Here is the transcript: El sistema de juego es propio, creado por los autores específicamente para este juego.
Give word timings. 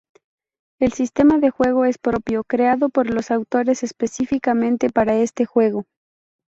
El 0.79 0.93
sistema 0.93 1.37
de 1.37 1.51
juego 1.51 1.85
es 1.85 1.99
propio, 1.99 2.43
creado 2.43 2.89
por 2.89 3.13
los 3.13 3.29
autores 3.29 3.83
específicamente 3.83 4.89
para 4.89 5.17
este 5.17 5.45
juego. 5.45 5.85